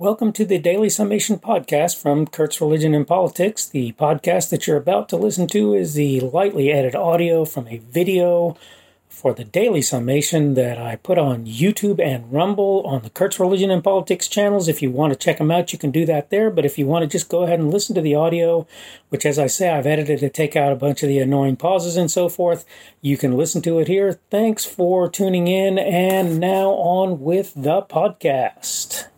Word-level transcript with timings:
Welcome 0.00 0.32
to 0.32 0.46
the 0.46 0.58
Daily 0.58 0.88
Summation 0.88 1.38
podcast 1.38 2.00
from 2.00 2.26
Kurt's 2.26 2.58
Religion 2.58 2.94
and 2.94 3.06
Politics. 3.06 3.66
The 3.66 3.92
podcast 3.92 4.48
that 4.48 4.66
you're 4.66 4.78
about 4.78 5.10
to 5.10 5.18
listen 5.18 5.46
to 5.48 5.74
is 5.74 5.92
the 5.92 6.20
lightly 6.20 6.72
edited 6.72 6.94
audio 6.94 7.44
from 7.44 7.68
a 7.68 7.76
video 7.76 8.56
for 9.10 9.34
the 9.34 9.44
Daily 9.44 9.82
Summation 9.82 10.54
that 10.54 10.78
I 10.78 10.96
put 10.96 11.18
on 11.18 11.44
YouTube 11.44 12.00
and 12.00 12.32
Rumble 12.32 12.82
on 12.86 13.02
the 13.02 13.10
Kurt's 13.10 13.38
Religion 13.38 13.70
and 13.70 13.84
Politics 13.84 14.26
channels. 14.26 14.68
If 14.68 14.80
you 14.80 14.90
want 14.90 15.12
to 15.12 15.18
check 15.18 15.36
them 15.36 15.50
out, 15.50 15.70
you 15.74 15.78
can 15.78 15.90
do 15.90 16.06
that 16.06 16.30
there. 16.30 16.50
But 16.50 16.64
if 16.64 16.78
you 16.78 16.86
want 16.86 17.02
to 17.02 17.06
just 17.06 17.28
go 17.28 17.42
ahead 17.42 17.60
and 17.60 17.70
listen 17.70 17.94
to 17.94 18.00
the 18.00 18.14
audio, 18.14 18.66
which, 19.10 19.26
as 19.26 19.38
I 19.38 19.48
say, 19.48 19.68
I've 19.68 19.86
edited 19.86 20.20
to 20.20 20.30
take 20.30 20.56
out 20.56 20.72
a 20.72 20.76
bunch 20.76 21.02
of 21.02 21.10
the 21.10 21.18
annoying 21.18 21.56
pauses 21.56 21.98
and 21.98 22.10
so 22.10 22.30
forth, 22.30 22.64
you 23.02 23.18
can 23.18 23.36
listen 23.36 23.60
to 23.60 23.78
it 23.80 23.86
here. 23.86 24.18
Thanks 24.30 24.64
for 24.64 25.10
tuning 25.10 25.46
in. 25.46 25.78
And 25.78 26.40
now 26.40 26.70
on 26.70 27.20
with 27.20 27.52
the 27.54 27.82
podcast. 27.82 29.08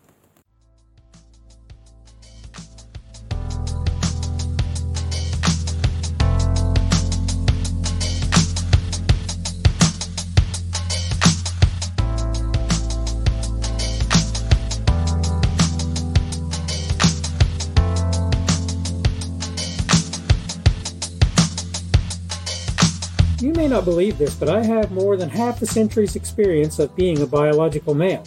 You 23.39 23.53
may 23.53 23.67
not 23.67 23.85
believe 23.85 24.17
this, 24.17 24.35
but 24.35 24.49
I 24.49 24.63
have 24.63 24.91
more 24.91 25.17
than 25.17 25.29
half 25.29 25.61
a 25.61 25.65
century's 25.65 26.15
experience 26.15 26.79
of 26.79 26.95
being 26.95 27.21
a 27.21 27.27
biological 27.27 27.93
male. 27.93 28.23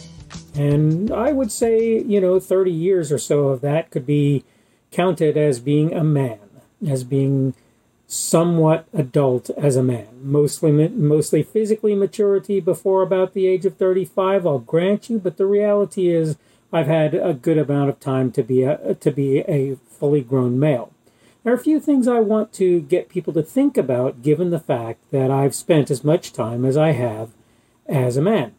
And 0.55 1.11
I 1.11 1.31
would 1.31 1.51
say, 1.51 2.01
you 2.01 2.21
know, 2.21 2.39
30 2.39 2.71
years 2.71 3.11
or 3.11 3.17
so 3.17 3.47
of 3.49 3.61
that 3.61 3.89
could 3.89 4.05
be 4.05 4.43
counted 4.91 5.37
as 5.37 5.59
being 5.59 5.93
a 5.93 6.03
man, 6.03 6.39
as 6.87 7.03
being 7.03 7.53
somewhat 8.07 8.87
adult 8.93 9.49
as 9.51 9.75
a 9.75 9.83
man. 9.83 10.07
Mostly, 10.23 10.71
mostly 10.71 11.43
physically 11.43 11.93
maturity 11.93 12.59
before 12.59 13.01
about 13.01 13.33
the 13.33 13.47
age 13.47 13.65
of 13.65 13.75
35, 13.75 14.47
I'll 14.47 14.59
grant 14.59 15.09
you, 15.09 15.19
but 15.19 15.37
the 15.37 15.45
reality 15.45 16.07
is 16.07 16.37
I've 16.71 16.87
had 16.87 17.13
a 17.13 17.33
good 17.33 17.57
amount 17.57 17.89
of 17.89 17.99
time 17.99 18.31
to 18.31 18.43
be 18.43 18.63
a, 18.63 18.95
to 18.95 19.11
be 19.11 19.39
a 19.39 19.75
fully 19.89 20.21
grown 20.21 20.59
male. 20.59 20.91
There 21.47 21.53
are 21.53 21.57
a 21.57 21.63
few 21.63 21.79
things 21.79 22.09
I 22.09 22.19
want 22.19 22.51
to 22.55 22.81
get 22.81 23.07
people 23.07 23.31
to 23.31 23.41
think 23.41 23.77
about 23.77 24.21
given 24.21 24.49
the 24.49 24.59
fact 24.59 24.99
that 25.11 25.31
I've 25.31 25.55
spent 25.55 25.89
as 25.89 26.03
much 26.03 26.33
time 26.33 26.65
as 26.65 26.75
I 26.75 26.91
have 26.91 27.29
as 27.87 28.17
a 28.17 28.21
man. 28.21 28.53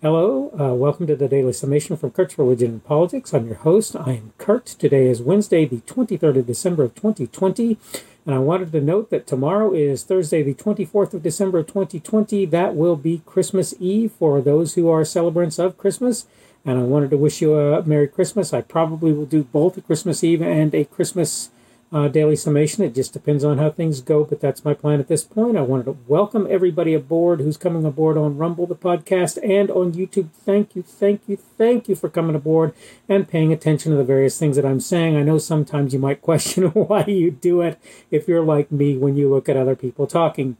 Hello, 0.00 0.50
uh, 0.58 0.72
welcome 0.72 1.06
to 1.08 1.16
the 1.16 1.28
Daily 1.28 1.52
Summation 1.52 1.98
from 1.98 2.12
Kurt's 2.12 2.38
Religion 2.38 2.70
and 2.70 2.82
Politics. 2.82 3.34
I'm 3.34 3.46
your 3.46 3.56
host. 3.56 3.94
I 3.94 4.12
am 4.12 4.32
Kurt. 4.38 4.64
Today 4.64 5.08
is 5.08 5.20
Wednesday, 5.20 5.66
the 5.66 5.82
23rd 5.82 6.38
of 6.38 6.46
December 6.46 6.84
of 6.84 6.94
2020. 6.94 7.76
And 8.24 8.34
I 8.34 8.38
wanted 8.38 8.72
to 8.72 8.80
note 8.80 9.10
that 9.10 9.26
tomorrow 9.26 9.74
is 9.74 10.02
Thursday, 10.02 10.42
the 10.42 10.54
24th 10.54 11.12
of 11.12 11.22
December 11.22 11.58
of 11.58 11.66
2020. 11.66 12.46
That 12.46 12.74
will 12.74 12.96
be 12.96 13.20
Christmas 13.26 13.74
Eve 13.78 14.12
for 14.12 14.40
those 14.40 14.76
who 14.76 14.88
are 14.88 15.04
celebrants 15.04 15.58
of 15.58 15.76
Christmas. 15.76 16.24
And 16.64 16.78
I 16.78 16.84
wanted 16.84 17.10
to 17.10 17.18
wish 17.18 17.42
you 17.42 17.58
a 17.58 17.84
Merry 17.84 18.08
Christmas. 18.08 18.54
I 18.54 18.62
probably 18.62 19.12
will 19.12 19.26
do 19.26 19.44
both 19.44 19.76
a 19.76 19.82
Christmas 19.82 20.24
Eve 20.24 20.40
and 20.40 20.74
a 20.74 20.86
Christmas 20.86 21.50
uh, 21.92 22.08
daily 22.08 22.36
summation. 22.36 22.84
It 22.84 22.94
just 22.94 23.12
depends 23.12 23.44
on 23.44 23.58
how 23.58 23.70
things 23.70 24.00
go, 24.00 24.24
but 24.24 24.40
that's 24.40 24.64
my 24.64 24.74
plan 24.74 25.00
at 25.00 25.08
this 25.08 25.24
point. 25.24 25.56
I 25.56 25.62
wanted 25.62 25.84
to 25.86 25.96
welcome 26.06 26.46
everybody 26.48 26.94
aboard 26.94 27.40
who's 27.40 27.56
coming 27.56 27.84
aboard 27.84 28.16
on 28.16 28.36
Rumble, 28.36 28.66
the 28.66 28.76
podcast, 28.76 29.38
and 29.42 29.70
on 29.70 29.92
YouTube. 29.92 30.30
Thank 30.32 30.76
you, 30.76 30.82
thank 30.82 31.22
you, 31.26 31.36
thank 31.36 31.88
you 31.88 31.96
for 31.96 32.08
coming 32.08 32.36
aboard 32.36 32.74
and 33.08 33.28
paying 33.28 33.52
attention 33.52 33.90
to 33.90 33.98
the 33.98 34.04
various 34.04 34.38
things 34.38 34.56
that 34.56 34.64
I'm 34.64 34.80
saying. 34.80 35.16
I 35.16 35.22
know 35.22 35.38
sometimes 35.38 35.92
you 35.92 35.98
might 35.98 36.22
question 36.30 36.66
why 36.68 37.04
you 37.06 37.30
do 37.30 37.60
it 37.60 37.80
if 38.10 38.28
you're 38.28 38.44
like 38.44 38.70
me 38.70 38.96
when 38.96 39.16
you 39.16 39.28
look 39.28 39.48
at 39.48 39.56
other 39.56 39.76
people 39.76 40.06
talking. 40.06 40.56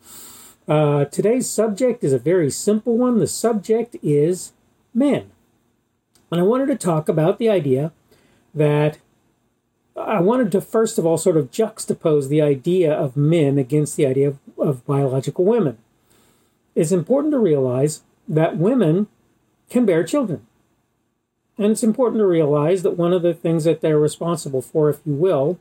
Uh, 0.66 1.04
today's 1.06 1.48
subject 1.48 2.02
is 2.04 2.12
a 2.12 2.18
very 2.18 2.50
simple 2.50 2.96
one. 2.96 3.18
The 3.18 3.26
subject 3.26 3.96
is 4.02 4.52
men. 4.92 5.30
And 6.30 6.40
I 6.40 6.44
wanted 6.44 6.66
to 6.66 6.76
talk 6.76 7.08
about 7.08 7.38
the 7.38 7.48
idea 7.48 7.92
that 8.54 8.98
I 10.06 10.20
wanted 10.20 10.52
to 10.52 10.60
first 10.60 10.98
of 10.98 11.06
all 11.06 11.18
sort 11.18 11.36
of 11.36 11.50
juxtapose 11.50 12.28
the 12.28 12.42
idea 12.42 12.92
of 12.92 13.16
men 13.16 13.58
against 13.58 13.96
the 13.96 14.06
idea 14.06 14.28
of, 14.28 14.38
of 14.58 14.86
biological 14.86 15.44
women. 15.44 15.78
It's 16.74 16.92
important 16.92 17.32
to 17.32 17.38
realize 17.38 18.02
that 18.28 18.56
women 18.56 19.08
can 19.68 19.86
bear 19.86 20.04
children. 20.04 20.46
And 21.58 21.72
it's 21.72 21.82
important 21.82 22.20
to 22.20 22.26
realize 22.26 22.82
that 22.82 22.96
one 22.96 23.12
of 23.12 23.22
the 23.22 23.34
things 23.34 23.64
that 23.64 23.80
they're 23.80 23.98
responsible 23.98 24.62
for, 24.62 24.88
if 24.88 25.00
you 25.04 25.14
will, 25.14 25.58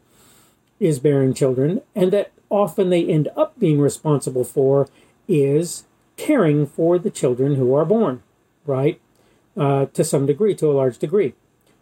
is 0.79 0.99
bearing 0.99 1.33
children, 1.33 1.81
and 1.93 2.11
that 2.13 2.31
often 2.49 2.89
they 2.89 3.05
end 3.05 3.27
up 3.35 3.59
being 3.59 3.81
responsible 3.81 4.45
for 4.45 4.87
is 5.27 5.83
caring 6.15 6.65
for 6.65 6.97
the 6.97 7.09
children 7.09 7.55
who 7.55 7.73
are 7.73 7.85
born, 7.85 8.23
right? 8.65 9.01
Uh, 9.57 9.87
to 9.87 10.03
some 10.03 10.25
degree, 10.25 10.55
to 10.55 10.71
a 10.71 10.73
large 10.73 10.97
degree 10.97 11.33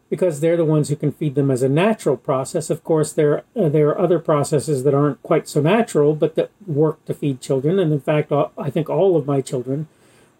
because 0.10 0.40
they're 0.40 0.58
the 0.58 0.66
ones 0.66 0.90
who 0.90 0.96
can 0.96 1.12
feed 1.12 1.36
them 1.36 1.52
as 1.52 1.62
a 1.62 1.70
natural 1.70 2.18
process. 2.18 2.70
Of 2.70 2.84
course, 2.84 3.12
there 3.12 3.44
uh, 3.56 3.70
there 3.70 3.90
are 3.90 4.00
other 4.00 4.20
processes 4.20 4.84
that 4.84 4.94
aren't 4.94 5.22
quite 5.24 5.48
so 5.48 5.62
natural, 5.62 6.16
but 6.16 6.36
that 6.36 6.52
work 6.66 7.04
to 7.06 7.14
feed 7.14 7.42
children. 7.42 7.80
And 7.80 7.92
in 7.92 8.00
fact, 8.00 8.32
I 8.32 8.70
think 8.70 8.90
all 8.90 9.18
of 9.18 9.28
my 9.28 9.42
children 9.42 9.88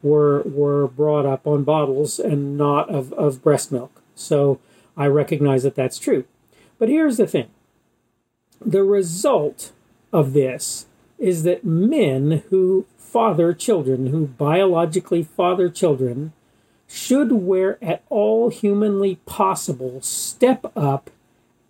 were 0.02 0.42
were 0.44 0.88
brought 0.88 1.26
up 1.26 1.46
on 1.46 1.64
bottles 1.64 2.20
and 2.20 2.58
not 2.58 2.90
of, 2.90 3.14
of 3.14 3.44
breast 3.44 3.72
milk. 3.72 4.02
So 4.16 4.60
I 4.96 5.08
recognize 5.08 5.64
that 5.64 5.76
that's 5.76 6.00
true. 6.00 6.26
But 6.80 6.90
here's 6.90 7.18
the 7.18 7.28
thing: 7.28 7.50
the 8.66 8.84
result 8.84 9.74
of 10.14 10.34
this 10.34 10.86
is 11.20 11.44
that 11.44 11.66
men 11.66 12.44
who 12.50 12.86
father 12.98 13.54
children, 13.54 14.08
who 14.08 14.28
biologically 14.28 15.24
father 15.24 15.70
children, 15.70 16.34
should, 16.88 17.32
where 17.32 17.78
at 17.84 18.04
all 18.10 18.50
humanly 18.50 19.16
possible, 19.26 20.02
step 20.02 20.72
up 20.76 21.10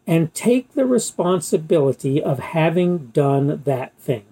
and 0.06 0.34
take 0.34 0.74
the 0.74 0.86
responsibility 0.86 2.24
of 2.24 2.40
having 2.40 3.08
done 3.08 3.62
that 3.66 3.98
thing. 3.98 4.26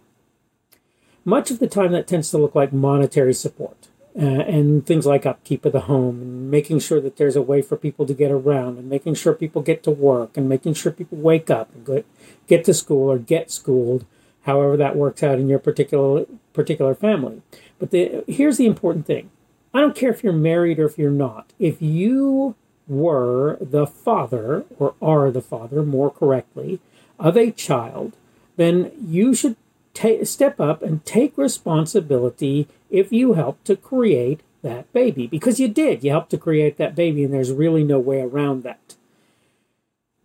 Much 1.25 1.51
of 1.51 1.59
the 1.59 1.67
time, 1.67 1.91
that 1.91 2.07
tends 2.07 2.29
to 2.29 2.37
look 2.37 2.55
like 2.55 2.71
monetary 2.71 3.33
support 3.33 3.87
uh, 4.17 4.21
and 4.21 4.85
things 4.85 5.05
like 5.05 5.25
upkeep 5.25 5.65
of 5.65 5.73
the 5.73 5.81
home 5.81 6.21
and 6.21 6.51
making 6.51 6.79
sure 6.79 7.01
that 7.01 7.17
there's 7.17 7.35
a 7.35 7.41
way 7.41 7.61
for 7.61 7.75
people 7.75 8.05
to 8.05 8.13
get 8.13 8.31
around 8.31 8.77
and 8.77 8.89
making 8.89 9.15
sure 9.15 9.33
people 9.33 9.61
get 9.61 9.83
to 9.83 9.91
work 9.91 10.37
and 10.37 10.47
making 10.47 10.73
sure 10.73 10.91
people 10.91 11.17
wake 11.17 11.49
up 11.49 11.73
and 11.73 11.85
get, 11.85 12.05
get 12.47 12.63
to 12.63 12.73
school 12.73 13.11
or 13.11 13.17
get 13.17 13.51
schooled, 13.51 14.05
however 14.43 14.77
that 14.77 14.95
works 14.95 15.23
out 15.23 15.39
in 15.39 15.49
your 15.49 15.59
particular 15.59 16.25
particular 16.53 16.95
family. 16.95 17.41
But 17.79 17.91
the, 17.91 18.23
here's 18.27 18.57
the 18.57 18.67
important 18.67 19.05
thing 19.05 19.29
I 19.75 19.81
don't 19.81 19.93
care 19.93 20.09
if 20.09 20.23
you're 20.23 20.31
married 20.31 20.79
or 20.79 20.85
if 20.85 20.97
you're 20.97 21.11
not. 21.11 21.51
If 21.59 21.81
you 21.81 22.55
were 22.87 23.57
the 23.59 23.85
father, 23.85 24.63
or 24.79 24.95
are 25.01 25.29
the 25.31 25.41
father 25.41 25.83
more 25.83 26.09
correctly, 26.09 26.79
of 27.19 27.35
a 27.35 27.51
child, 27.51 28.15
then 28.55 28.93
you 29.05 29.35
should 29.35 29.57
ta- 29.93 30.23
step 30.23 30.61
up 30.61 30.81
and 30.81 31.03
take 31.03 31.37
responsibility 31.37 32.69
if 32.89 33.11
you 33.11 33.33
helped 33.33 33.65
to 33.65 33.75
create 33.75 34.39
that 34.61 34.91
baby. 34.93 35.27
Because 35.27 35.59
you 35.59 35.67
did. 35.67 36.05
You 36.05 36.11
helped 36.11 36.31
to 36.31 36.37
create 36.37 36.77
that 36.77 36.95
baby, 36.95 37.25
and 37.25 37.33
there's 37.33 37.51
really 37.51 37.83
no 37.83 37.99
way 37.99 38.21
around 38.21 38.63
that. 38.63 38.95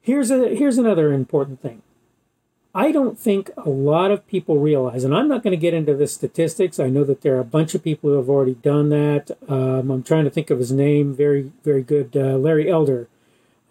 Here's, 0.00 0.30
a, 0.30 0.54
here's 0.54 0.78
another 0.78 1.12
important 1.12 1.60
thing 1.60 1.82
I 2.74 2.92
don't 2.92 3.18
think 3.18 3.50
a 3.56 3.68
lot 3.68 4.12
of 4.12 4.26
people 4.28 4.58
realize, 4.58 5.02
and 5.02 5.14
I'm 5.14 5.26
not 5.26 5.42
going 5.42 5.50
to 5.50 5.56
get 5.56 5.74
into 5.74 5.94
the 5.94 6.06
statistics. 6.06 6.78
I 6.78 6.88
know 6.88 7.02
that 7.02 7.22
there 7.22 7.36
are 7.36 7.40
a 7.40 7.44
bunch 7.44 7.74
of 7.74 7.82
people 7.82 8.10
who 8.10 8.16
have 8.16 8.28
already 8.28 8.54
done 8.54 8.90
that. 8.90 9.30
Um, 9.48 9.90
I'm 9.90 10.02
trying 10.04 10.24
to 10.24 10.30
think 10.30 10.50
of 10.50 10.58
his 10.60 10.70
name. 10.70 11.14
Very, 11.14 11.50
very 11.64 11.82
good. 11.82 12.16
Uh, 12.16 12.36
Larry 12.36 12.70
Elder, 12.70 13.08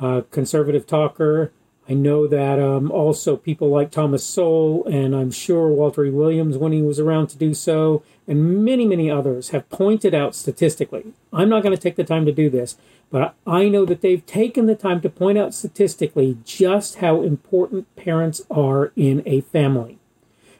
uh, 0.01 0.23
conservative 0.31 0.85
talker. 0.85 1.53
I 1.89 1.93
know 1.93 2.27
that 2.27 2.59
um, 2.59 2.91
also 2.91 3.35
people 3.35 3.69
like 3.69 3.89
Thomas 3.89 4.23
Sowell, 4.23 4.85
and 4.85 5.15
I'm 5.15 5.31
sure 5.31 5.69
Walter 5.69 6.05
E. 6.05 6.11
Williams, 6.11 6.55
when 6.55 6.71
he 6.71 6.83
was 6.83 6.99
around 6.99 7.27
to 7.29 7.37
do 7.37 7.55
so, 7.55 8.03
and 8.27 8.63
many, 8.63 8.85
many 8.85 9.09
others 9.09 9.49
have 9.49 9.67
pointed 9.69 10.13
out 10.13 10.35
statistically. 10.35 11.13
I'm 11.33 11.49
not 11.49 11.63
going 11.63 11.75
to 11.75 11.81
take 11.81 11.95
the 11.95 12.03
time 12.03 12.27
to 12.27 12.31
do 12.31 12.47
this, 12.47 12.77
but 13.09 13.33
I 13.47 13.69
know 13.69 13.85
that 13.85 14.01
they've 14.01 14.23
taken 14.23 14.67
the 14.67 14.75
time 14.75 15.01
to 15.01 15.09
point 15.09 15.39
out 15.39 15.55
statistically 15.55 16.37
just 16.45 16.97
how 16.97 17.23
important 17.23 17.93
parents 17.95 18.43
are 18.51 18.91
in 18.95 19.23
a 19.25 19.41
family, 19.41 19.97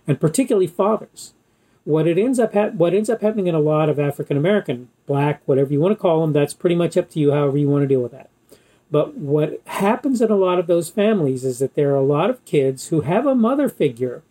and 0.07 0.19
particularly 0.19 0.65
fathers. 0.65 1.33
What 1.83 2.07
it 2.07 2.17
ends 2.17 2.39
up 2.39 2.53
ha- 2.53 2.69
what 2.69 2.95
ends 2.95 3.09
up 3.09 3.21
happening 3.21 3.45
in 3.45 3.53
a 3.55 3.59
lot 3.59 3.87
of 3.87 3.99
African 3.99 4.35
American, 4.35 4.89
black, 5.05 5.43
whatever 5.45 5.71
you 5.71 5.79
want 5.79 5.91
to 5.91 6.01
call 6.01 6.21
them, 6.21 6.33
that's 6.33 6.55
pretty 6.55 6.75
much 6.75 6.97
up 6.97 7.11
to 7.11 7.19
you. 7.19 7.31
However 7.31 7.57
you 7.59 7.69
want 7.69 7.83
to 7.83 7.87
deal 7.87 8.01
with 8.01 8.13
that. 8.13 8.28
But 8.91 9.15
what 9.15 9.61
happens 9.67 10.21
in 10.21 10.31
a 10.31 10.35
lot 10.35 10.59
of 10.59 10.67
those 10.67 10.89
families 10.89 11.45
is 11.45 11.59
that 11.59 11.75
there 11.75 11.91
are 11.91 11.95
a 11.95 12.01
lot 12.01 12.29
of 12.29 12.43
kids 12.45 12.87
who 12.87 13.01
have 13.01 13.25
a 13.25 13.35
mother 13.35 13.69
figure. 13.69 14.23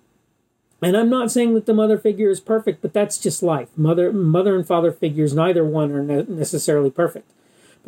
And 0.82 0.96
I'm 0.96 1.10
not 1.10 1.30
saying 1.30 1.54
that 1.54 1.66
the 1.66 1.74
mother 1.74 1.98
figure 1.98 2.30
is 2.30 2.40
perfect, 2.40 2.82
but 2.82 2.92
that's 2.92 3.18
just 3.18 3.42
life. 3.42 3.68
Mother, 3.76 4.12
mother 4.12 4.56
and 4.56 4.66
father 4.66 4.92
figures, 4.92 5.34
neither 5.34 5.64
one 5.64 5.92
are 5.92 6.02
necessarily 6.02 6.90
perfect 6.90 7.30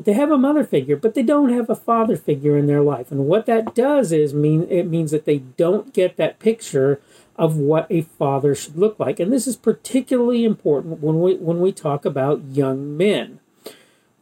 but 0.00 0.06
they 0.06 0.14
have 0.14 0.30
a 0.30 0.38
mother 0.38 0.64
figure, 0.64 0.96
but 0.96 1.12
they 1.12 1.22
don't 1.22 1.52
have 1.52 1.68
a 1.68 1.76
father 1.76 2.16
figure 2.16 2.56
in 2.56 2.66
their 2.66 2.80
life. 2.80 3.10
And 3.10 3.26
what 3.26 3.44
that 3.44 3.74
does 3.74 4.12
is 4.12 4.32
mean 4.32 4.66
it 4.70 4.84
means 4.84 5.10
that 5.10 5.26
they 5.26 5.38
don't 5.38 5.92
get 5.92 6.16
that 6.16 6.38
picture 6.38 7.02
of 7.36 7.58
what 7.58 7.86
a 7.90 8.00
father 8.00 8.54
should 8.54 8.78
look 8.78 8.98
like. 8.98 9.20
And 9.20 9.30
this 9.30 9.46
is 9.46 9.56
particularly 9.56 10.44
important 10.44 11.02
when 11.02 11.20
we 11.20 11.34
when 11.36 11.60
we 11.60 11.70
talk 11.70 12.06
about 12.06 12.42
young 12.44 12.96
men. 12.96 13.40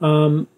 Um, 0.01 0.49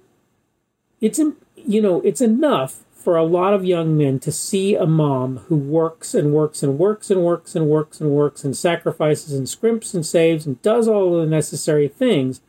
it's 1.00 1.18
you 1.56 1.82
know 1.82 2.00
it's 2.02 2.20
enough 2.20 2.84
for 3.00 3.16
a 3.16 3.24
lot 3.24 3.54
of 3.54 3.64
young 3.64 3.96
men 3.96 4.18
to 4.20 4.30
see 4.30 4.74
a 4.74 4.84
mom 4.84 5.38
who 5.48 5.56
works 5.56 6.14
and 6.14 6.34
works 6.34 6.62
and 6.62 6.78
works 6.78 7.10
and 7.10 7.22
works 7.22 7.56
and 7.56 7.66
works 7.66 8.00
and 8.00 8.10
works 8.10 8.44
and 8.44 8.54
sacrifices 8.56 9.32
and 9.32 9.48
scrimps 9.48 9.94
and 9.94 10.04
saves 10.04 10.46
and 10.46 10.60
does 10.60 10.86
all 10.86 11.18
the 11.18 11.26
necessary 11.26 11.88
things. 11.88 12.42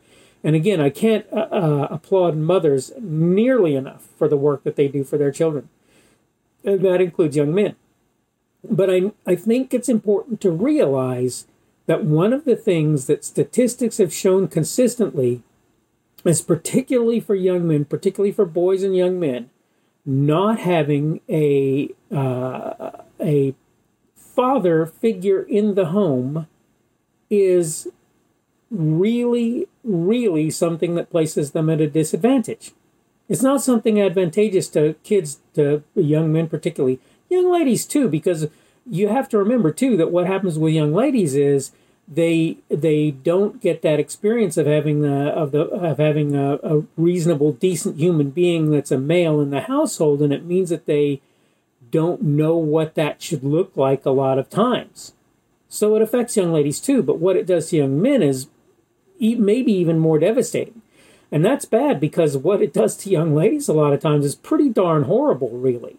And 0.44 0.54
again, 0.54 0.78
I 0.80 0.90
can't 0.90 1.24
uh, 1.32 1.48
uh, 1.50 1.88
applaud 1.90 2.36
mothers 2.36 2.92
nearly 3.00 3.74
enough 3.74 4.08
for 4.18 4.28
the 4.28 4.36
work 4.36 4.62
that 4.64 4.76
they 4.76 4.88
do 4.88 5.04
for 5.04 5.16
their 5.16 5.30
children. 5.30 5.70
And 6.64 6.84
that 6.84 7.00
includes 7.00 7.36
young 7.36 7.54
men. 7.54 7.76
But 8.68 8.90
I, 8.90 9.12
I 9.26 9.36
think 9.36 9.72
it's 9.72 9.88
important 9.88 10.40
to 10.42 10.50
realize 10.50 11.46
that 11.86 12.04
one 12.04 12.32
of 12.32 12.44
the 12.44 12.56
things 12.56 13.06
that 13.06 13.24
statistics 13.24 13.98
have 13.98 14.12
shown 14.12 14.48
consistently 14.48 15.42
is 16.24 16.42
particularly 16.42 17.20
for 17.20 17.34
young 17.34 17.66
men, 17.66 17.84
particularly 17.84 18.32
for 18.32 18.44
boys 18.44 18.82
and 18.82 18.96
young 18.96 19.18
men, 19.18 19.50
not 20.04 20.58
having 20.60 21.20
a 21.28 21.90
uh, 22.10 22.90
a 23.20 23.54
father 24.16 24.86
figure 24.86 25.42
in 25.42 25.74
the 25.74 25.86
home 25.86 26.46
is 27.30 27.88
really, 28.70 29.68
really 29.84 30.50
something 30.50 30.94
that 30.94 31.10
places 31.10 31.50
them 31.50 31.68
at 31.68 31.80
a 31.80 31.88
disadvantage. 31.88 32.72
It's 33.28 33.42
not 33.42 33.62
something 33.62 34.00
advantageous 34.00 34.68
to 34.70 34.94
kids, 35.04 35.40
to 35.54 35.82
young 35.94 36.32
men 36.32 36.48
particularly, 36.48 36.98
young 37.28 37.50
ladies 37.50 37.86
too, 37.86 38.08
because 38.08 38.48
you 38.90 39.08
have 39.08 39.28
to 39.28 39.38
remember 39.38 39.70
too 39.70 39.96
that 39.96 40.10
what 40.10 40.26
happens 40.26 40.58
with 40.58 40.74
young 40.74 40.92
ladies 40.92 41.34
is 41.34 41.72
they 42.08 42.58
they 42.68 43.10
don't 43.10 43.60
get 43.60 43.82
that 43.82 44.00
experience 44.00 44.56
of 44.56 44.66
having 44.66 45.02
the 45.02 45.28
of 45.28 45.52
the 45.52 45.60
of 45.60 45.98
having 45.98 46.34
a, 46.34 46.54
a, 46.62 46.82
reasonable 46.96 47.52
decent 47.52 47.96
human 47.96 48.30
being 48.30 48.70
that's 48.70 48.90
a 48.90 48.98
male 48.98 49.40
in 49.40 49.50
the 49.50 49.62
household 49.62 50.20
and 50.20 50.32
it 50.32 50.44
means 50.44 50.70
that 50.70 50.86
they 50.86 51.20
don't 51.90 52.22
know 52.22 52.56
what 52.56 52.94
that 52.94 53.22
should 53.22 53.44
look 53.44 53.76
like 53.76 54.04
a 54.04 54.10
lot 54.10 54.38
of 54.38 54.48
times. 54.48 55.12
So 55.68 55.94
it 55.96 56.02
affects 56.02 56.36
young 56.36 56.52
ladies 56.52 56.80
too 56.80 57.02
but 57.02 57.18
what 57.18 57.36
it 57.36 57.46
does 57.46 57.70
to 57.70 57.76
young 57.76 58.00
men 58.00 58.22
is 58.22 58.48
maybe 59.18 59.72
even 59.72 59.98
more 59.98 60.18
devastating. 60.18 60.82
And 61.30 61.44
that's 61.44 61.64
bad 61.64 61.98
because 61.98 62.36
what 62.36 62.60
it 62.60 62.74
does 62.74 62.96
to 62.98 63.10
young 63.10 63.34
ladies 63.34 63.68
a 63.68 63.72
lot 63.72 63.94
of 63.94 64.00
times 64.00 64.26
is 64.26 64.34
pretty 64.34 64.68
darn 64.68 65.04
horrible 65.04 65.50
really 65.50 65.96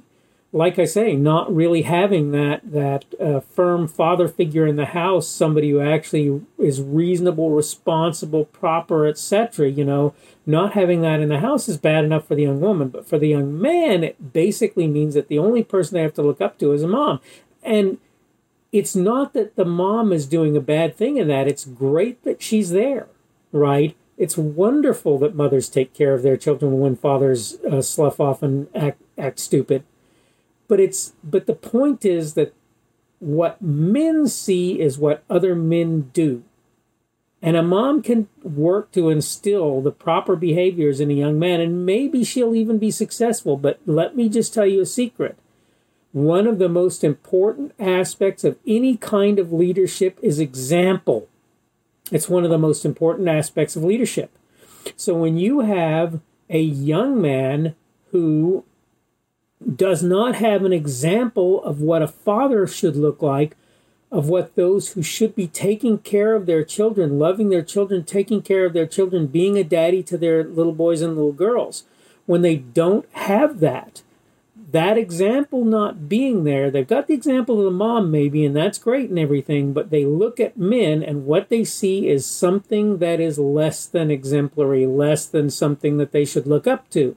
like 0.56 0.78
I 0.78 0.86
say, 0.86 1.16
not 1.16 1.54
really 1.54 1.82
having 1.82 2.32
that 2.32 2.62
that 2.72 3.06
uh, 3.20 3.40
firm 3.40 3.88
father 3.88 4.28
figure 4.28 4.68
in 4.68 4.76
the 4.76 4.86
house, 4.86 5.28
somebody 5.28 5.72
who 5.72 5.82
actually 5.82 6.42
is 6.60 6.80
reasonable, 6.80 7.50
responsible, 7.50 8.46
proper, 8.46 9.08
etc. 9.08 9.68
You 9.70 9.84
know, 9.84 10.14
not 10.46 10.74
having 10.74 11.02
that 11.02 11.20
in 11.22 11.30
the 11.30 11.40
house 11.40 11.68
is 11.68 11.78
bad 11.78 12.06
enough 12.06 12.28
for 12.28 12.36
the 12.36 12.44
young 12.44 12.62
woman, 12.62 12.90
but 12.90 13.08
for 13.08 13.18
the 13.18 13.30
young 13.30 13.60
man, 13.60 14.04
it 14.04 14.32
basically 14.32 14.88
means 14.88 15.16
that 15.16 15.28
the 15.28 15.40
only 15.40 15.64
person 15.64 15.96
they 15.96 16.04
have 16.04 16.14
to 16.14 16.22
look 16.22 16.40
up 16.40 16.60
to 16.60 16.72
is 16.72 16.84
a 16.84 16.88
mom, 16.88 17.20
and 17.64 17.98
it's 18.72 18.96
not 18.96 19.34
that 19.34 19.56
the 19.56 19.66
mom 19.66 20.14
is 20.14 20.28
doing 20.28 20.56
a 20.56 20.62
bad 20.62 20.96
thing 20.96 21.18
in 21.18 21.28
that. 21.30 21.48
It's 21.48 21.66
great 21.66 22.24
that 22.26 22.44
she's 22.44 22.70
there, 22.70 23.08
right? 23.52 23.96
It's 24.20 24.38
wonderful 24.38 25.18
that 25.20 25.36
mothers 25.36 25.68
take 25.68 25.96
care 25.96 26.14
of 26.14 26.22
their 26.22 26.38
children 26.38 26.80
when 26.80 26.96
fathers 26.96 27.58
uh, 27.70 27.82
slough 27.82 28.20
off 28.20 28.44
and 28.44 28.68
act 28.76 29.02
act 29.18 29.40
stupid 29.40 29.84
but 30.68 30.80
it's 30.80 31.14
but 31.24 31.46
the 31.46 31.56
point 31.56 32.06
is 32.06 32.34
that 32.34 32.54
what 33.20 33.62
men 33.62 34.28
see 34.28 34.80
is 34.80 34.98
what 34.98 35.24
other 35.30 35.56
men 35.56 36.12
do. 36.14 36.44
And 37.42 37.58
a 37.58 37.64
mom 37.64 38.02
can 38.02 38.30
work 38.42 38.92
to 38.94 39.10
instill 39.10 39.82
the 39.82 39.92
proper 39.92 40.36
behaviors 40.36 41.02
in 41.02 41.12
a 41.12 41.14
young 41.16 41.38
man, 41.38 41.60
and 41.60 41.86
maybe 41.86 42.24
she'll 42.24 42.56
even 42.56 42.78
be 42.78 42.92
successful. 42.92 43.58
But 43.58 43.80
let 43.86 44.16
me 44.16 44.30
just 44.30 44.54
tell 44.54 44.66
you 44.66 44.82
a 44.82 44.86
secret. 44.86 45.38
One 46.14 46.48
of 46.48 46.60
the 46.60 46.70
most 46.70 47.04
important 47.04 47.74
aspects 47.80 48.44
of 48.44 48.58
any 48.66 48.96
kind 48.96 49.40
of 49.40 49.52
leadership 49.52 50.20
is 50.22 50.40
example. 50.40 51.28
It's 52.12 52.30
one 52.30 52.44
of 52.44 52.50
the 52.50 52.58
most 52.58 52.86
important 52.86 53.28
aspects 53.28 53.76
of 53.76 53.84
leadership. 53.84 54.32
So 54.96 55.14
when 55.16 55.38
you 55.38 55.62
have 55.62 56.20
a 56.50 56.62
young 56.62 57.22
man 57.22 57.76
who 58.12 58.64
does 59.64 60.04
not 60.04 60.36
have 60.36 60.64
an 60.64 60.74
example 60.74 61.64
of 61.64 61.82
what 61.82 62.02
a 62.02 62.08
father 62.08 62.68
should 62.68 62.96
look 62.96 63.22
like, 63.22 63.56
of 64.12 64.30
what 64.30 64.56
those 64.56 64.92
who 64.92 65.02
should 65.02 65.36
be 65.36 65.48
taking 65.48 65.98
care 65.98 66.36
of 66.36 66.46
their 66.46 66.64
children, 66.64 67.18
loving 67.18 67.50
their 67.50 67.64
children, 67.64 68.04
taking 68.04 68.42
care 68.42 68.66
of 68.66 68.74
their 68.74 68.86
children, 68.86 69.28
being 69.28 69.58
a 69.58 69.64
daddy 69.64 70.04
to 70.04 70.18
their 70.18 70.44
little 70.44 70.74
boys 70.74 71.02
and 71.02 71.16
little 71.16 71.32
girls. 71.32 71.84
When 72.26 72.42
they 72.42 72.58
don't 72.58 73.10
have 73.14 73.60
that, 73.60 74.04
that 74.72 74.98
example 74.98 75.66
not 75.66 76.08
being 76.08 76.44
there, 76.44 76.70
they've 76.70 76.88
got 76.88 77.08
the 77.08 77.14
example 77.14 77.60
of 77.60 77.66
the 77.66 77.72
mom 77.72 78.12
maybe, 78.12 78.46
and 78.46 78.56
that's 78.56 78.78
great 78.78 79.10
and 79.10 79.20
everything, 79.20 79.74
but 79.74 79.90
they 79.90 80.06
look 80.06 80.40
at 80.40 80.58
men 80.58 81.04
and 81.04 81.26
what 81.26 81.50
they 81.50 81.64
see 81.64 82.08
is 82.08 82.26
something 82.26 83.00
that 83.00 83.20
is 83.20 83.40
less 83.40 83.86
than 83.86 84.12
exemplary, 84.12 84.86
less 84.86 85.26
than 85.26 85.50
something 85.50 85.98
that 85.98 86.12
they 86.12 86.26
should 86.26 86.48
look 86.48 86.68
up 86.68 86.90
to 86.92 87.16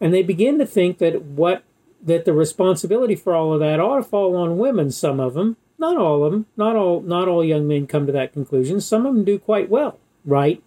and 0.00 0.14
they 0.14 0.22
begin 0.22 0.58
to 0.58 0.66
think 0.66 0.98
that 0.98 1.22
what 1.22 1.64
that 2.02 2.24
the 2.24 2.32
responsibility 2.32 3.14
for 3.14 3.34
all 3.34 3.52
of 3.52 3.60
that 3.60 3.80
ought 3.80 3.96
to 3.96 4.02
fall 4.02 4.36
on 4.36 4.58
women. 4.58 4.90
Some 4.90 5.20
of 5.20 5.34
them, 5.34 5.56
not 5.78 5.96
all 5.96 6.24
of 6.24 6.32
them, 6.32 6.46
not 6.56 6.76
all 6.76 7.00
not 7.00 7.28
all 7.28 7.44
young 7.44 7.68
men 7.68 7.86
come 7.86 8.06
to 8.06 8.12
that 8.12 8.32
conclusion. 8.32 8.80
Some 8.80 9.06
of 9.06 9.14
them 9.14 9.24
do 9.24 9.38
quite 9.38 9.68
well, 9.68 9.98
right? 10.24 10.62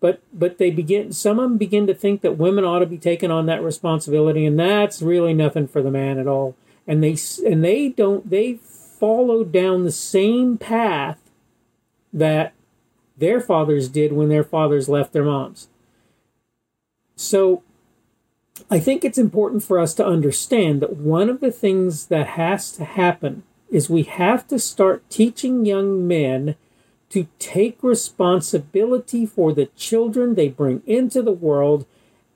But 0.00 0.20
but 0.32 0.58
they 0.58 0.70
begin 0.70 1.12
some 1.12 1.38
of 1.38 1.50
them 1.50 1.58
begin 1.58 1.86
to 1.88 1.94
think 1.94 2.20
that 2.20 2.38
women 2.38 2.64
ought 2.64 2.78
to 2.78 2.86
be 2.86 2.98
taking 2.98 3.30
on 3.30 3.46
that 3.46 3.62
responsibility, 3.62 4.46
and 4.46 4.58
that's 4.58 5.02
really 5.02 5.34
nothing 5.34 5.66
for 5.66 5.82
the 5.82 5.90
man 5.90 6.18
at 6.18 6.28
all. 6.28 6.56
And 6.86 7.02
they 7.02 7.16
and 7.44 7.64
they 7.64 7.88
don't 7.88 8.30
they 8.30 8.54
follow 8.54 9.44
down 9.44 9.84
the 9.84 9.92
same 9.92 10.56
path 10.56 11.18
that 12.12 12.52
their 13.16 13.40
fathers 13.40 13.88
did 13.88 14.12
when 14.12 14.28
their 14.28 14.44
fathers 14.44 14.88
left 14.88 15.12
their 15.12 15.24
moms. 15.24 15.68
So 17.16 17.62
I 18.70 18.78
think 18.78 19.04
it's 19.04 19.18
important 19.18 19.62
for 19.62 19.78
us 19.78 19.94
to 19.94 20.06
understand 20.06 20.80
that 20.82 20.96
one 20.96 21.28
of 21.28 21.40
the 21.40 21.52
things 21.52 22.06
that 22.06 22.26
has 22.28 22.70
to 22.72 22.84
happen 22.84 23.42
is 23.70 23.90
we 23.90 24.02
have 24.04 24.46
to 24.48 24.58
start 24.58 25.08
teaching 25.10 25.64
young 25.64 26.06
men 26.06 26.56
to 27.10 27.26
take 27.38 27.82
responsibility 27.82 29.26
for 29.26 29.52
the 29.52 29.66
children 29.76 30.34
they 30.34 30.48
bring 30.48 30.82
into 30.86 31.22
the 31.22 31.32
world. 31.32 31.86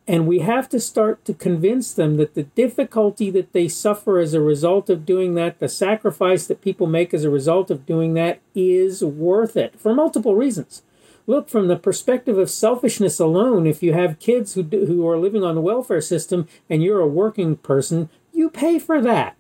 And 0.09 0.27
we 0.27 0.41
have 0.41 0.69
to 0.71 0.81
start 0.81 1.25
to 1.27 1.35
convince 1.35 1.93
them 1.93 2.17
that 2.17 2.35
the 2.35 2.43
difficulty 2.43 3.31
that 3.31 3.53
they 3.53 3.69
suffer 3.69 4.19
as 4.19 4.35
a 4.35 4.41
result 4.41 4.91
of 4.91 5.07
doing 5.07 5.35
that, 5.35 5.61
the 5.61 5.69
sacrifice 5.69 6.47
that 6.47 6.61
people 6.61 6.87
make 6.87 7.15
as 7.15 7.25
a 7.25 7.31
result 7.31 7.71
of 7.71 7.87
doing 7.87 8.15
that, 8.15 8.41
is 8.55 9.05
worth 9.05 9.57
it 9.57 9.79
for 9.79 9.95
multiple 9.95 10.35
reasons 10.35 10.83
look 11.27 11.49
from 11.49 11.69
the 11.69 11.77
perspective 11.77 12.39
of 12.39 12.51
selfishness 12.51 13.19
alone 13.19 13.67
if 13.67 13.83
you 13.83 13.93
have 13.93 14.19
kids 14.19 14.55
who 14.55 14.63
do, 14.63 14.87
who 14.87 15.07
are 15.09 15.19
living 15.19 15.45
on 15.45 15.55
the 15.55 15.61
welfare 15.61 16.01
system 16.01 16.49
and 16.69 16.83
you're 16.83 17.01
a 17.01 17.07
working 17.07 17.57
person 17.57 18.09
you 18.33 18.49
pay 18.49 18.79
for 18.79 19.01
that. 19.01 19.37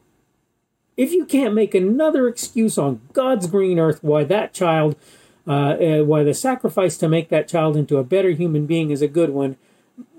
If 0.96 1.12
you 1.12 1.24
can't 1.24 1.54
make 1.54 1.74
another 1.74 2.28
excuse 2.28 2.78
on 2.78 3.00
god's 3.12 3.46
green 3.46 3.78
earth 3.78 4.02
why 4.02 4.24
that 4.24 4.52
child 4.52 4.96
uh, 5.46 5.50
uh, 5.50 6.04
why 6.04 6.22
the 6.22 6.34
sacrifice 6.34 6.96
to 6.96 7.08
make 7.08 7.28
that 7.28 7.48
child 7.48 7.76
into 7.76 7.96
a 7.96 8.04
better 8.04 8.30
human 8.30 8.66
being 8.66 8.90
is 8.90 9.02
a 9.02 9.08
good 9.08 9.30
one 9.30 9.56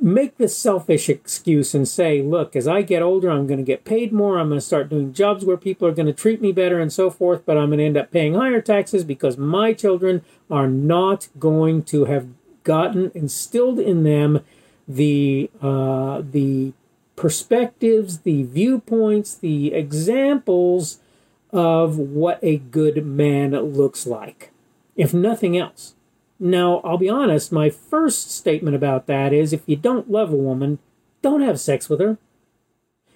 make 0.01 0.37
the 0.37 0.47
selfish 0.47 1.09
excuse 1.09 1.73
and 1.73 1.87
say, 1.87 2.21
look, 2.21 2.55
as 2.55 2.67
I 2.67 2.81
get 2.81 3.01
older, 3.01 3.29
I'm 3.29 3.47
going 3.47 3.59
to 3.59 3.63
get 3.63 3.85
paid 3.85 4.11
more. 4.11 4.37
I'm 4.37 4.49
going 4.49 4.59
to 4.59 4.65
start 4.65 4.89
doing 4.89 5.13
jobs 5.13 5.45
where 5.45 5.57
people 5.57 5.87
are 5.87 5.93
going 5.93 6.05
to 6.05 6.13
treat 6.13 6.41
me 6.41 6.51
better 6.51 6.79
and 6.79 6.91
so 6.91 7.09
forth, 7.09 7.45
but 7.45 7.57
I'm 7.57 7.69
going 7.69 7.79
to 7.79 7.85
end 7.85 7.97
up 7.97 8.11
paying 8.11 8.35
higher 8.35 8.61
taxes 8.61 9.03
because 9.03 9.37
my 9.37 9.73
children 9.73 10.23
are 10.49 10.67
not 10.67 11.29
going 11.39 11.83
to 11.83 12.05
have 12.05 12.27
gotten 12.63 13.11
instilled 13.13 13.79
in 13.79 14.03
them 14.03 14.41
the 14.87 15.49
uh, 15.61 16.21
the 16.23 16.73
perspectives, 17.15 18.19
the 18.19 18.43
viewpoints, 18.43 19.35
the 19.35 19.73
examples 19.73 20.99
of 21.51 21.97
what 21.97 22.39
a 22.41 22.57
good 22.57 23.05
man 23.05 23.51
looks 23.51 24.07
like, 24.07 24.51
if 24.95 25.13
nothing 25.13 25.57
else. 25.57 25.93
Now, 26.43 26.81
I'll 26.83 26.97
be 26.97 27.07
honest, 27.07 27.53
my 27.53 27.69
first 27.69 28.29
statement 28.29 28.75
about 28.75 29.07
that 29.07 29.31
is 29.31 29.53
if 29.53 29.61
you 29.65 29.77
don't 29.77 30.11
love 30.11 30.33
a 30.33 30.35
woman, 30.35 30.79
don't 31.21 31.39
have 31.39 31.57
sex 31.57 31.87
with 31.87 32.01
her. 32.01 32.17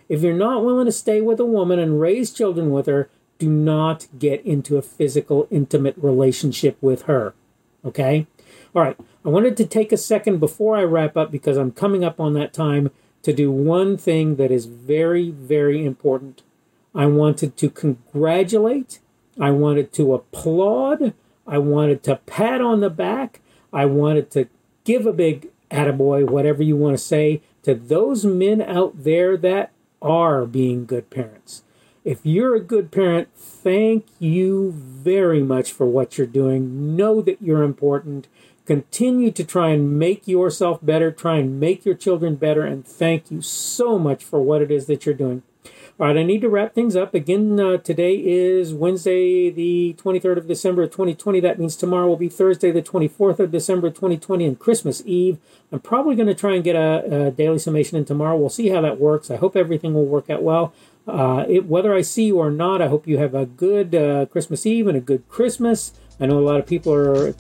If 0.08 0.22
you're 0.22 0.34
not 0.34 0.64
willing 0.64 0.86
to 0.86 0.94
stay 0.94 1.20
with 1.20 1.38
a 1.42 1.46
woman 1.46 1.78
and 1.78 2.00
raise 2.00 2.32
children 2.32 2.72
with 2.72 2.86
her, 2.86 3.10
do 3.38 3.50
not 3.50 4.08
get 4.18 4.46
into 4.46 4.78
a 4.78 4.82
physical, 4.82 5.46
intimate 5.52 5.96
relationship 5.98 6.78
with 6.80 7.02
her. 7.02 7.34
Okay? 7.84 8.28
All 8.74 8.82
right, 8.82 8.98
I 9.26 9.28
wanted 9.28 9.58
to 9.58 9.66
take 9.66 9.92
a 9.92 9.98
second 9.98 10.40
before 10.40 10.78
I 10.78 10.86
wrap 10.86 11.18
up 11.18 11.30
because 11.30 11.58
I'm 11.58 11.74
coming 11.74 12.06
up 12.06 12.22
on 12.22 12.34
that 12.36 12.54
time 12.54 12.92
to 13.24 13.34
do 13.34 13.52
one 13.52 13.98
thing 13.98 14.38
that 14.38 14.52
is 14.52 14.68
very, 14.68 15.32
very 15.32 15.86
important. 15.86 16.44
I 16.96 17.08
wanted 17.08 17.58
to 17.58 17.70
congratulate, 17.70 19.00
I 19.38 19.52
wanted 19.52 19.92
to 19.94 20.14
applaud, 20.14 21.14
I 21.48 21.58
wanted 21.60 22.04
to 22.04 22.18
pat 22.18 22.62
on 22.62 22.82
the 22.82 22.90
back, 22.90 23.40
I 23.72 23.86
wanted 23.86 24.30
to 24.32 24.48
give 24.84 25.06
a 25.06 25.14
big 25.14 25.50
attaboy, 25.72 26.30
whatever 26.30 26.64
you 26.64 26.76
want 26.76 26.98
to 26.98 27.04
say, 27.04 27.42
to 27.64 27.74
those 27.74 28.26
men 28.26 28.62
out 28.62 29.04
there 29.04 29.38
that 29.38 29.72
are 30.02 30.46
being 30.46 30.86
good 30.86 31.10
parents. 31.10 31.64
If 32.04 32.20
you're 32.24 32.56
a 32.56 32.62
good 32.62 32.92
parent, 32.92 33.28
thank 33.36 34.06
you 34.20 34.72
very 34.72 35.44
much 35.44 35.74
for 35.74 35.86
what 35.86 36.18
you're 36.18 36.26
doing. 36.28 36.96
Know 36.96 37.22
that 37.22 37.42
you're 37.42 37.64
important. 37.64 38.30
Continue 38.66 39.32
to 39.32 39.44
try 39.44 39.70
and 39.70 40.00
make 40.00 40.28
yourself 40.28 40.80
better, 40.82 41.12
try 41.12 41.38
and 41.38 41.60
make 41.60 41.86
your 41.86 41.96
children 41.96 42.36
better, 42.36 42.64
and 42.64 42.88
thank 42.88 43.30
you 43.30 43.42
so 43.42 44.00
much 44.00 44.24
for 44.24 44.42
what 44.42 44.62
it 44.62 44.72
is 44.72 44.86
that 44.86 45.06
you're 45.06 45.16
doing. 45.16 45.44
All 46.00 46.06
right, 46.06 46.18
I 46.18 46.22
need 46.22 46.42
to 46.42 46.50
wrap 46.50 46.76
things 46.76 46.96
up. 46.96 47.16
Again, 47.16 47.60
uh, 47.60 47.78
today 47.78 48.22
is 48.24 48.72
Wednesday, 48.72 49.50
the 49.50 49.96
23rd 49.98 50.38
of 50.38 50.48
December 50.48 50.84
of 50.84 50.92
2020. 50.92 51.40
That 51.40 51.58
means 51.58 51.76
tomorrow 51.76 52.08
will 52.08 52.18
be 52.18 52.30
Thursday, 52.30 52.70
the 52.70 52.84
24th 52.84 53.40
of 53.40 53.50
December 53.50 53.90
2020, 53.90 54.46
and 54.46 54.60
Christmas 54.60 55.02
Eve. 55.08 55.40
I'm 55.72 55.80
probably 55.80 56.16
going 56.16 56.28
to 56.28 56.36
try 56.36 56.54
and 56.54 56.64
get 56.64 56.76
a, 56.76 57.30
a, 57.30 57.32
daily 57.32 57.58
summation 57.58 57.98
in 57.98 58.06
tomorrow. 58.06 58.38
We'll 58.38 58.50
see 58.50 58.70
how 58.70 58.80
that 58.82 59.00
works. 59.00 59.32
I 59.32 59.38
hope 59.38 59.56
everything 59.56 59.96
will 59.96 60.06
work 60.06 60.30
out 60.30 60.44
well. 60.44 60.72
Uh, 61.08 61.46
it, 61.50 61.66
whether 61.66 61.96
I 61.96 62.02
see 62.02 62.26
you 62.26 62.38
or 62.38 62.52
not, 62.52 62.80
I 62.80 62.90
hope 62.90 63.08
you 63.08 63.18
have 63.18 63.34
a 63.34 63.48
good 63.48 63.96
uh, 63.96 64.28
Christmas 64.28 64.68
Eve 64.68 64.86
and 64.86 64.98
a 65.00 65.02
good 65.02 65.28
Christmas. 65.30 65.94
I 66.20 66.28
know 66.28 66.38
a 66.38 66.46
lot 66.46 66.60
of 66.60 66.68
people 66.68 66.94
are 66.94 67.32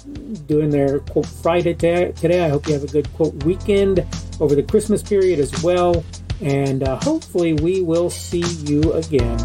doing 0.47 0.71
their 0.71 0.97
quote 1.01 1.27
Friday 1.27 1.75
today. 1.75 2.43
I 2.43 2.49
hope 2.49 2.65
you 2.65 2.73
have 2.73 2.83
a 2.83 2.87
good 2.87 3.13
quote 3.13 3.35
weekend 3.43 4.03
over 4.39 4.55
the 4.55 4.63
Christmas 4.63 5.03
period 5.03 5.37
as 5.37 5.61
well. 5.61 6.03
And 6.41 6.83
uh, 6.83 6.97
hopefully, 6.97 7.53
we 7.53 7.81
will 7.81 8.09
see 8.09 8.43
you 8.65 8.93
again 8.93 9.37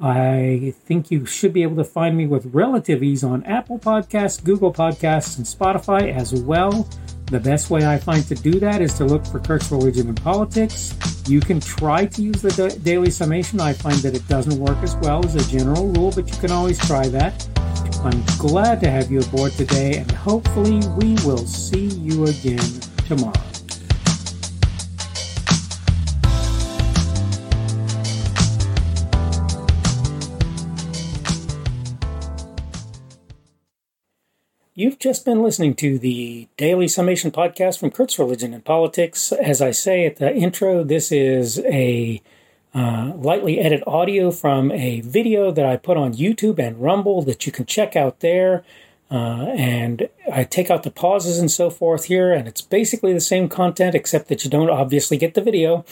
I 0.00 0.74
think 0.84 1.10
you 1.10 1.26
should 1.26 1.52
be 1.52 1.64
able 1.64 1.76
to 1.76 1.84
find 1.84 2.16
me 2.16 2.28
with 2.28 2.46
relative 2.54 3.02
ease 3.02 3.24
on 3.24 3.42
Apple 3.44 3.80
Podcasts, 3.80 4.42
Google 4.42 4.72
Podcasts, 4.72 5.38
and 5.38 5.46
Spotify 5.46 6.14
as 6.14 6.32
well. 6.32 6.88
The 7.26 7.40
best 7.40 7.68
way 7.68 7.84
I 7.84 7.98
find 7.98 8.24
to 8.28 8.36
do 8.36 8.60
that 8.60 8.80
is 8.80 8.94
to 8.94 9.04
look 9.04 9.26
for 9.26 9.40
Kurt's 9.40 9.70
Religion 9.72 10.06
and 10.06 10.22
Politics. 10.22 10.94
You 11.26 11.40
can 11.40 11.58
try 11.58 12.06
to 12.06 12.22
use 12.22 12.40
the 12.40 12.80
daily 12.84 13.10
summation. 13.10 13.60
I 13.60 13.72
find 13.72 13.96
that 13.98 14.14
it 14.14 14.26
doesn't 14.28 14.58
work 14.58 14.78
as 14.84 14.94
well 14.96 15.24
as 15.24 15.34
a 15.34 15.50
general 15.50 15.88
rule, 15.88 16.12
but 16.14 16.30
you 16.30 16.36
can 16.38 16.52
always 16.52 16.78
try 16.78 17.08
that. 17.08 17.46
I'm 18.04 18.22
glad 18.38 18.80
to 18.82 18.90
have 18.90 19.10
you 19.10 19.18
aboard 19.20 19.52
today, 19.52 19.98
and 19.98 20.10
hopefully, 20.12 20.80
we 20.96 21.14
will 21.26 21.44
see 21.44 21.86
you 21.86 22.26
again 22.26 22.62
tomorrow. 23.08 23.47
You've 34.78 35.00
just 35.00 35.24
been 35.24 35.42
listening 35.42 35.74
to 35.74 35.98
the 35.98 36.46
Daily 36.56 36.86
Summation 36.86 37.32
podcast 37.32 37.80
from 37.80 37.90
Kurt's 37.90 38.16
Religion 38.16 38.54
and 38.54 38.64
Politics. 38.64 39.32
As 39.32 39.60
I 39.60 39.72
say 39.72 40.06
at 40.06 40.18
the 40.18 40.32
intro, 40.32 40.84
this 40.84 41.10
is 41.10 41.58
a 41.64 42.22
uh, 42.72 43.10
lightly 43.16 43.58
edited 43.58 43.82
audio 43.88 44.30
from 44.30 44.70
a 44.70 45.00
video 45.00 45.50
that 45.50 45.66
I 45.66 45.78
put 45.78 45.96
on 45.96 46.14
YouTube 46.14 46.60
and 46.60 46.80
Rumble 46.80 47.22
that 47.22 47.44
you 47.44 47.50
can 47.50 47.66
check 47.66 47.96
out 47.96 48.20
there. 48.20 48.62
Uh, 49.10 49.46
and 49.56 50.08
I 50.32 50.44
take 50.44 50.70
out 50.70 50.84
the 50.84 50.92
pauses 50.92 51.40
and 51.40 51.50
so 51.50 51.70
forth 51.70 52.04
here, 52.04 52.32
and 52.32 52.46
it's 52.46 52.60
basically 52.60 53.12
the 53.12 53.20
same 53.20 53.48
content 53.48 53.96
except 53.96 54.28
that 54.28 54.44
you 54.44 54.50
don't 54.50 54.70
obviously 54.70 55.16
get 55.16 55.34
the 55.34 55.40
video. 55.40 55.84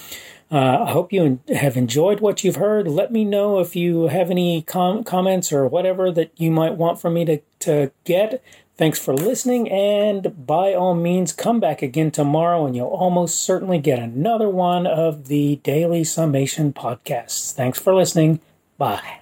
Uh, 0.48 0.84
I 0.86 0.92
hope 0.92 1.12
you 1.12 1.40
have 1.52 1.76
enjoyed 1.76 2.20
what 2.20 2.44
you've 2.44 2.54
heard. 2.54 2.86
Let 2.86 3.10
me 3.10 3.24
know 3.24 3.58
if 3.58 3.74
you 3.74 4.06
have 4.06 4.30
any 4.30 4.62
com- 4.62 5.02
comments 5.02 5.52
or 5.52 5.66
whatever 5.66 6.12
that 6.12 6.30
you 6.36 6.52
might 6.52 6.76
want 6.76 7.00
from 7.00 7.14
me 7.14 7.24
to, 7.24 7.40
to 7.60 7.90
get. 8.04 8.40
Thanks 8.76 8.98
for 8.98 9.14
listening, 9.14 9.70
and 9.70 10.46
by 10.46 10.74
all 10.74 10.94
means, 10.94 11.32
come 11.32 11.60
back 11.60 11.80
again 11.80 12.10
tomorrow, 12.10 12.66
and 12.66 12.76
you'll 12.76 12.88
almost 12.88 13.42
certainly 13.42 13.78
get 13.78 13.98
another 13.98 14.50
one 14.50 14.86
of 14.86 15.28
the 15.28 15.56
Daily 15.56 16.04
Summation 16.04 16.74
podcasts. 16.74 17.54
Thanks 17.54 17.78
for 17.78 17.94
listening. 17.94 18.40
Bye. 18.76 19.20